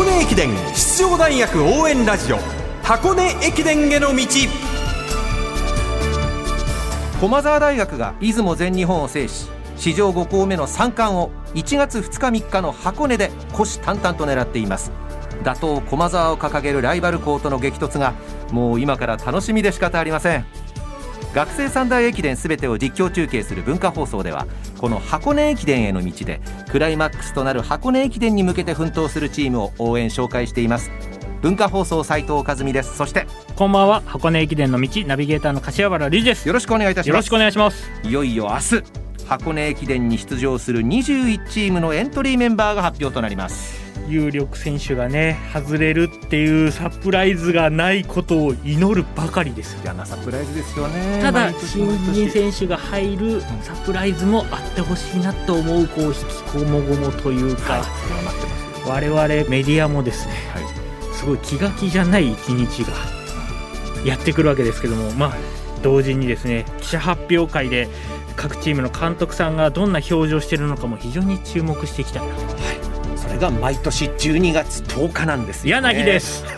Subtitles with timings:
[0.00, 2.38] 箱根駅伝出場大学応援ラジオ
[2.82, 4.24] 箱根駅伝への道。
[7.20, 14.90] 駒澤大学が出雲全日本を制し史上5校目の3冠を1月2日3日の箱根で虎視眈々と狙っています。
[15.44, 18.14] 打倒駒澤を掲げるライバル校との激突が
[18.52, 20.46] もう今から楽しみで仕方ありません。
[21.34, 24.46] 学生三大駅伝すべてを実況中継する文化放送では
[24.78, 30.90] この箱根駅伝への道でクライマックスとなる箱根駅伝に向けて奮闘するチームを応援紹介しています。
[31.42, 32.96] 文化放送斉藤和美です。
[32.96, 36.46] そしてこんばんは箱根駅伝の道ナビゲーターの柏原理です。
[36.46, 37.08] よろしくお願いいたします。
[37.08, 37.90] よろしくお願いします。
[38.04, 51.20] いよいよ明日箱根駅伝に出場する21チームのエントリーメンバーが発表となります有力選手がね外れるっていうサプライズがないことを祈るばかりです嫌なサプライズですよね。
[51.22, 57.82] ただ新人選手が入るサプライズもあってほしいなと思うこう引きこもごもというか、はい
[58.86, 61.14] 我々メディアもですねはい。
[61.14, 62.94] すごい気が気じゃない一日が
[64.06, 65.34] やってくるわけですけどもまあ
[65.82, 67.88] 同時にですね記者発表会で
[68.36, 72.24] 各チームの監督さんがどんな表情しているのかも非常に注目していきた。
[72.24, 72.26] い。
[72.26, 72.89] なそ
[73.30, 76.44] れが毎年12月10日なんですよ、ね、柳です。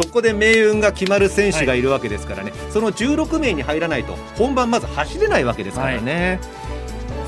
[0.00, 6.38] そこで命運が決まる選手がいるわけですからね、その16名に入らないと本番まず走れないわけですからね、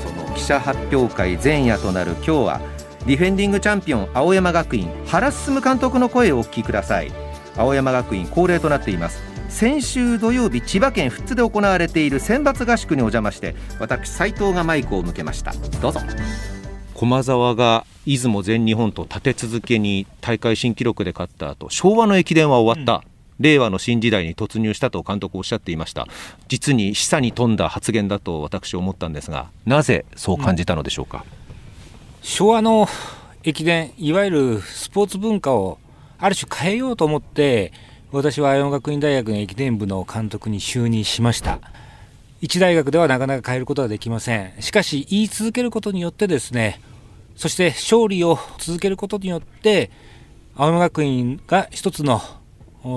[0.01, 2.61] その記者発表会前夜となる今日は
[3.05, 7.11] ディフェンディングチャンピオン青山学院原進監督の声をお聞きください。
[7.57, 9.21] 青山学院恒例となっています。
[9.49, 15.53] 先週土曜日千葉県富津で行われている選抜合宿にお邪魔して私斉藤がマイクを向けました。
[15.81, 15.99] どうぞ
[17.01, 23.03] 駒澤が出雲全日本と立て続けに大会新記録で勝った後昭和の駅伝は終わった、
[23.39, 26.05] 令和の新時代に突入したと監督おっしゃっていました。
[26.47, 31.25] 実に示唆に富んだ発言だと私思ったんですがなぜそう感じたのでしょうか、
[32.21, 32.87] 昭和の
[33.41, 35.79] 駅伝いわゆるスポーツ文化を
[36.19, 37.73] ある種変えようと思って
[38.11, 41.61] 私は青山学院大学の駅伝部の監督に就任しました。
[42.41, 44.53] 一大学ではなかなか変えることはできません。
[44.59, 46.79] しかし言い続けることによってですね
[47.35, 49.91] そして勝利を続けることによって
[50.55, 52.21] 青山学院が一つの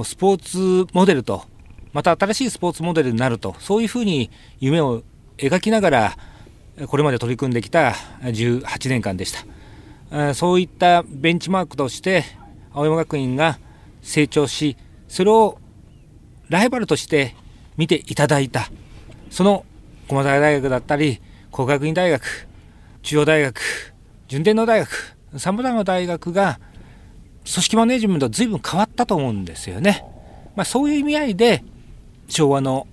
[0.05, 1.45] スポーツモデルと
[1.93, 4.31] また新しいスポーツモデルになるとそういうふうに
[4.61, 5.03] 夢を
[5.39, 6.17] 描きながら
[6.89, 9.33] これまで取り組んできた18年間でし
[10.11, 10.35] た。
[10.35, 12.25] そういったベンチマークとして
[12.73, 13.59] 青山学院が
[14.03, 14.77] 成長し
[15.09, 15.59] それを
[16.49, 17.35] ライバルとして
[17.77, 18.69] 見ていただいた
[19.31, 19.65] その
[20.09, 21.21] 駒澤大学だったり
[21.51, 22.49] 国学院大学
[23.03, 23.94] 中央大学
[24.29, 26.59] 順天堂大学さまざまな大学が
[27.45, 30.05] 組織マネジメントは随分変わったと思うんですよね。
[30.57, 31.63] まあ、そういう意味合いで
[32.29, 32.87] 昭和の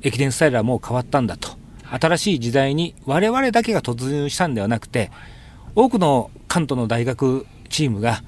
[0.00, 1.50] 駅伝スタイルはもう変わったんだと。
[1.90, 5.10] 新しい時代に我々だけが突入したんではなくて
[5.76, 8.22] 多くの関東の大学チームが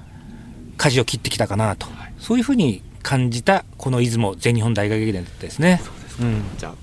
[0.77, 1.87] 舵を切ってきたかなと、
[2.19, 5.81] そういうふうに感じたこの出雲全日本大学駅伝ですね。
[6.21, 6.43] うん。
[6.57, 6.75] じゃ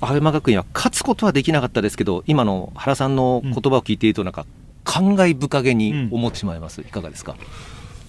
[0.00, 4.46] あ青山学院は勝つことはできなかったですけど今の原さんの言葉を聞いているとなんか
[4.90, 7.36] 感慨深げに思ってしまいます、いかがですか？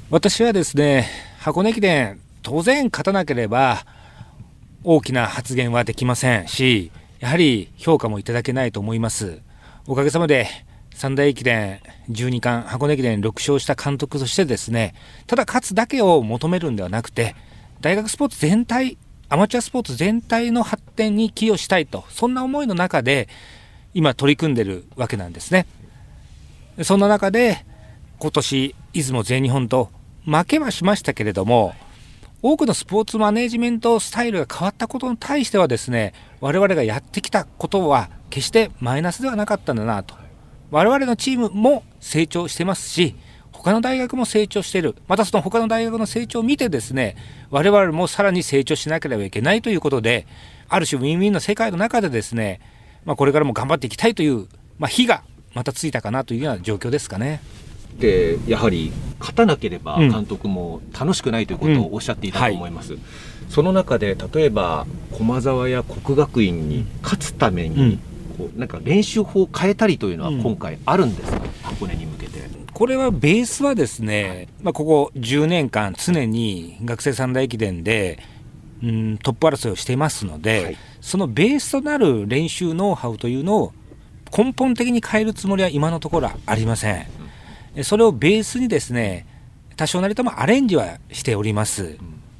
[0.09, 1.07] 私はですね
[1.39, 3.85] 箱根駅伝当然勝たなければ
[4.83, 9.41] 大きな発言はできませんしやはり評価もいただけないと思います。
[9.85, 10.47] おかげさまで
[10.95, 14.95] 三大駅伝12冠箱根駅伝6勝した監督としてですね
[15.27, 17.35] ただ勝つだけを求めるんではなくて
[17.79, 18.97] 大学スポーツ全体
[19.29, 23.29] アマチュアスポーツ全体の発展に寄与したいとそんな思いの中で
[23.93, 25.67] 今取り組んでるわけなんですね
[26.83, 27.65] そんな中で
[28.19, 29.89] 今年出雲全日本と
[30.25, 31.73] 負けはしましたけれども
[32.43, 40.15] 多くのスポーツマネジメントスタイルが変わったことに対してはですね我々がやってきたことは決してマイナスではなかったんだなと。
[40.71, 43.15] 我々のチームも成長してますし
[43.51, 44.95] 他の大学も成長している。
[45.07, 47.15] またその他の大学の成長を見てですね
[47.51, 50.25] 我々もさらに成長しなければいけないということで
[50.67, 52.59] ある種ウィンウィンの世界の中でですね、
[53.05, 54.47] まあ、これからも頑張っていきたいという、
[54.79, 57.41] まあ、火がまたついたかなというような状況ですかね。
[57.99, 60.09] でやはり勝たなければうん。
[60.11, 62.97] 監督も楽しくないということをおっしゃっていたと思います、
[63.49, 67.99] その中で例えば駒澤や国学院に勝つために、
[68.37, 70.41] こうなんか練習法を変えたりというのはうん。
[70.41, 72.31] 今回あるんですか、箱根に向けて。
[72.73, 78.19] これはベースはですね、まあ、ここ10年間常に学生三大駅伝で、
[78.81, 80.77] うん、トップ争いをしていますので、はい。
[81.01, 83.73] そのベースとなる練習ノウハウというのを
[84.35, 87.05] 根本的に変えるつもりは今のところはありません。
[87.75, 89.25] えそれをベースにですね
[89.75, 91.97] 多少なりともアレンジはしております。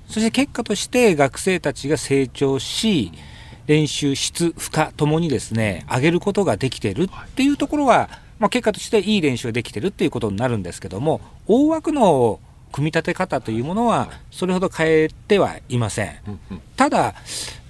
[0.08, 3.12] そして結果として学生たちが成長し
[3.68, 12.42] 練習質負荷ともにですね上げることができているっていうところは、まあ、結果としていい練習ができてるっていうことになるんですけども大枠の
[12.72, 16.20] 組み立て方というものはそれほど変えてはいません。
[16.76, 17.14] ただ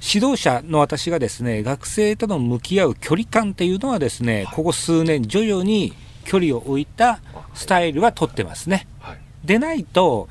[0.02, 5.94] 指導者の私がですね学生との向き合う距離感というのはですねここ数年徐々に
[6.24, 7.20] 距離を置いた
[7.54, 8.88] スタイルは取ってますね。
[9.44, 10.30] でないと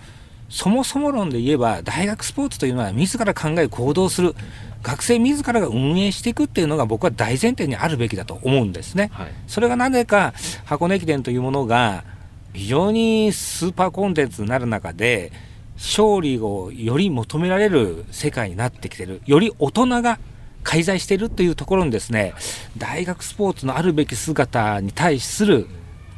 [0.49, 4.35] そもそも論で言えば大学スポーツというのは自ら考え行動する
[4.83, 9.11] 学生自らが運営していくっていうのが僕は大前提にあるべきだと思うんですね。
[9.47, 10.33] それがなぜか
[10.65, 12.05] 箱根駅伝というものが
[12.52, 15.32] 非常にスーパーコンテンツになる中で
[15.76, 19.23] 勝利をより求められる世界になってきてる。
[19.26, 20.19] より大人が
[20.62, 22.35] 介在しているというところにですね
[22.76, 25.67] 大学スポーツのあるべき姿に対する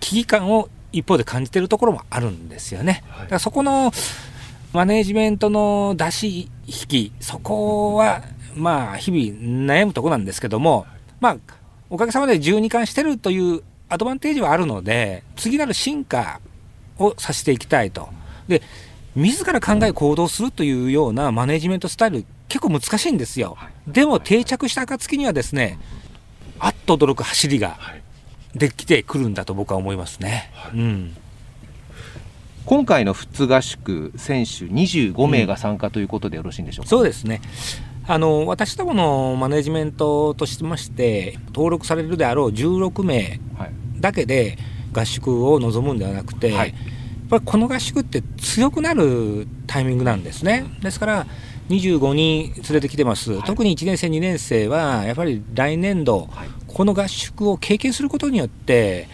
[0.00, 3.04] 危機感を一方で感じているところもあるんですよね。
[3.20, 3.92] だからそこの
[4.72, 8.22] マネジメントの出し引きそこは
[8.54, 10.86] まあ日々悩むところなんですけども
[11.20, 11.36] まあ
[11.88, 13.62] おかげさまで12冠してるという
[13.92, 16.40] アドバンテージはあるので次なる進化
[16.98, 18.08] をさせていきたいと。
[18.48, 18.62] で
[19.14, 23.58] 自ら考え行動するというようなマネジメントスタイル結構難しいんですよ。
[23.86, 25.78] でも定着した暁にはですね
[26.58, 27.78] あっと驚く走りが
[28.54, 30.50] できてくるんだと僕は思いますね。
[30.72, 31.16] うん
[32.64, 37.40] 今回の富津合宿選手25名が参加ということでよろしいんでしょうか、そうですね
[38.06, 43.40] あの私どものマネジメントとしまして登録されるであろう16名
[44.02, 44.58] だけで
[44.92, 46.76] 合宿を望むんではなくて、はい、やっ
[47.30, 50.66] ぱりこの合宿って強くなるタイミングなんですね。
[50.82, 51.26] ですから
[51.70, 59.08] 25人連れてきてます、はい、特に1年生、2年生はやっぱり来年度、はい、この合宿を経験することによって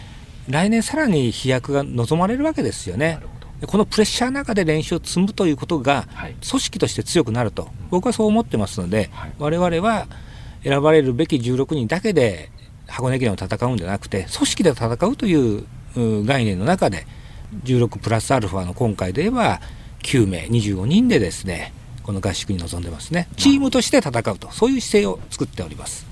[0.49, 3.19] 来年さらに飛躍が望まれるわけですよね。
[3.67, 6.07] このプレッシャーの中で練習を積むということが
[6.49, 10.07] 組織として強くなると、僕はそう思ってますので、我々は
[10.63, 12.51] 選ばれるべき16人だけで
[12.89, 15.65] 箱根駅伝を戦うんじゃなくて組織で戦うという
[16.25, 17.05] 概念の中で
[17.63, 19.61] 16プラスアルファの今回で言えば
[20.03, 26.08] 9名25人でですねこの合宿に臨んでますねチームとして戦うとそういう姿勢を作っております。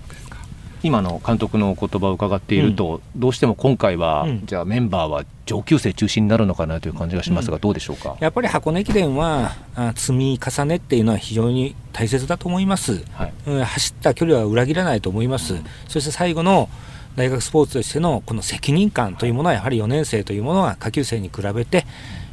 [0.83, 8.15] 今の監督の言葉を伺っていると、うん、どうしても今回は、うん、じゃあメンバーは上級生中心になるのかなという感じがしますが、どうでしょうか？
[8.19, 9.55] やっぱり箱根駅伝は
[9.95, 16.69] 積み重ねっていうのは非常に大切だと思います、はい、走った距離は裏切らないと思います、うん、そして最後の
[17.15, 21.85] 大学スポーツとしてのこの責任感というものはやはり4年生というものは下級生に比べて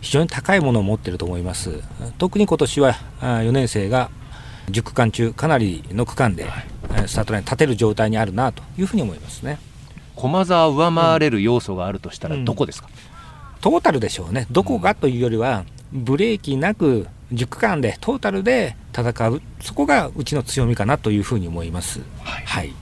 [0.03, 1.81] 非常に高いものを持っていると思います。
[2.19, 4.11] 特に今年は4年生が
[4.69, 6.47] 10区間中かなりの区間で
[7.07, 9.59] スタートライン立てる状態にあるなというふうに思いますね。
[10.17, 14.47] 駒沢上回れる要素があるとしたらどこですか、うん、トータルでしょうね。
[14.51, 19.43] どこがというよりはブレーキなく10区間でトータルで戦う。
[19.61, 22.01] そこがうちの強みかなというふうに思います。
[22.23, 22.73] はい、はい。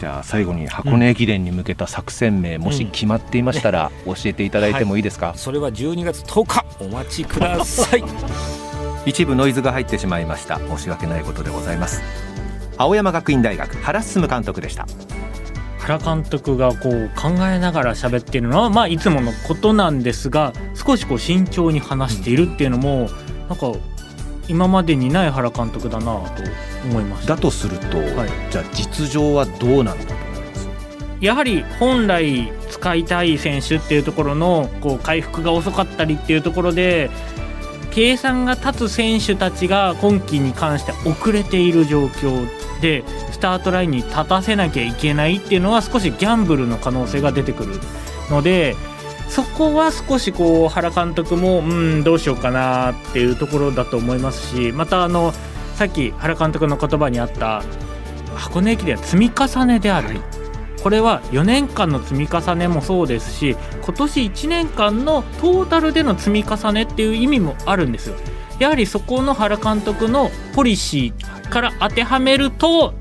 [0.00, 6.64] じゃあ最後に箱根駅伝に向けた作戦名、うん、もし決まっていましたら教えていただいてもいいですか、はい、それは12月10日。
[6.80, 8.04] お待ちください。
[9.06, 10.58] 一部ノイズが入ってしまいました。
[10.58, 12.02] 申し訳ないことでございます
[12.76, 14.86] 青山学院大学原進監督でした。
[15.78, 23.10] 原監督がこう考えながら喋っているのは、まあ、いつものことなんですが少しこう慎重に話しているっていうのも、
[23.50, 23.72] なんか
[24.48, 26.42] 今までにない原監督だなと
[26.86, 30.68] 思いましだとすると、はい、じゃあ実情はどうなんだと思います？
[31.20, 37.10] やはり本来使いたい選手っていうところのこう回復が遅かったりっていうところで
[37.94, 42.46] 計算が立つ選手たちが今季に関して遅れている状況
[42.80, 47.80] でスタートラインに立たせなきゃいけないっていうのは少しギャンブルの可能性が出てくる
[48.30, 48.74] ので
[49.28, 55.32] そこは少しこう原監督もうんどうしようかなっていうところだと思いますしまたあの
[55.76, 57.62] さっき原監督の言葉にあった
[58.34, 60.43] 箱根駅伝は積み重ねであると。
[60.84, 68.16] これは4年間の積み重ねもそうですし今年1年間のトータルでの積み重ねっていう意味もあるんですよ。
[68.58, 72.92] やはりそこの原監督のポリシーから当てはめると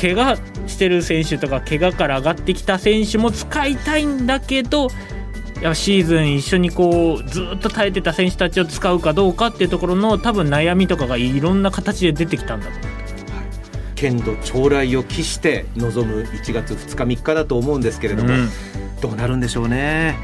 [0.00, 0.36] 怪我
[0.66, 4.88] してる選手とか怪我から上がってきた選手も使いたいんだけど
[5.62, 12.91] やシーズン一緒にこうずっと耐えてた選手たちを使うかどうかっていうところの多分悩みとかがいろんな形で出てきたんだと。
[14.02, 18.48] 剣道将来を期して臨む1月2日3日だと思うんですけれども、うん、
[19.00, 20.16] どうなるんでしょうね。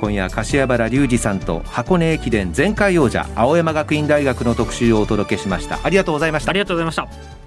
[0.00, 5.78] 今夜柏原隆二さんと箱根駅伝前回王者青山学院大学の特集をお届けしました。
[5.84, 6.50] ありがとうございました。
[6.50, 7.45] ありがとうございました